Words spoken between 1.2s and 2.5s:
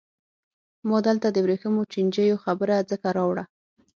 د ورېښمو چینجیو